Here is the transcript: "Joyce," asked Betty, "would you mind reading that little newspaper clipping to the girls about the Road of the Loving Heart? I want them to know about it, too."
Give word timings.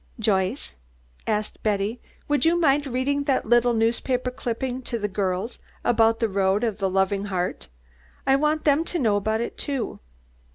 "Joyce," 0.19 0.73
asked 1.27 1.61
Betty, 1.61 2.01
"would 2.27 2.43
you 2.43 2.59
mind 2.59 2.87
reading 2.87 3.25
that 3.25 3.45
little 3.45 3.75
newspaper 3.75 4.31
clipping 4.31 4.81
to 4.81 4.97
the 4.97 5.07
girls 5.07 5.59
about 5.83 6.19
the 6.19 6.27
Road 6.27 6.63
of 6.63 6.79
the 6.79 6.89
Loving 6.89 7.25
Heart? 7.25 7.67
I 8.25 8.35
want 8.35 8.63
them 8.63 8.83
to 8.83 8.97
know 8.97 9.15
about 9.17 9.41
it, 9.41 9.59
too." 9.59 9.99